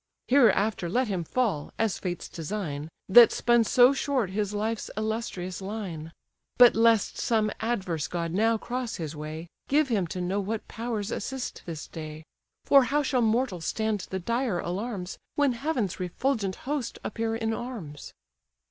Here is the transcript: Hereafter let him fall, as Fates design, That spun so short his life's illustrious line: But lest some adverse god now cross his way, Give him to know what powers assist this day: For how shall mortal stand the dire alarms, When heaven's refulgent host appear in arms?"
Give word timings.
Hereafter 0.29 0.89
let 0.89 1.09
him 1.09 1.23
fall, 1.23 1.71
as 1.77 1.99
Fates 1.99 2.27
design, 2.27 2.89
That 3.07 3.31
spun 3.31 3.63
so 3.65 3.93
short 3.93 4.31
his 4.31 4.51
life's 4.51 4.89
illustrious 4.97 5.61
line: 5.61 6.11
But 6.57 6.73
lest 6.75 7.19
some 7.19 7.51
adverse 7.59 8.07
god 8.07 8.31
now 8.31 8.57
cross 8.57 8.95
his 8.95 9.15
way, 9.15 9.45
Give 9.67 9.89
him 9.89 10.07
to 10.07 10.19
know 10.19 10.39
what 10.39 10.67
powers 10.67 11.11
assist 11.11 11.61
this 11.67 11.85
day: 11.87 12.25
For 12.65 12.85
how 12.85 13.03
shall 13.03 13.21
mortal 13.21 13.61
stand 13.61 14.07
the 14.09 14.17
dire 14.17 14.57
alarms, 14.57 15.19
When 15.35 15.51
heaven's 15.51 15.99
refulgent 15.99 16.55
host 16.65 16.97
appear 17.03 17.35
in 17.35 17.53
arms?" 17.53 18.11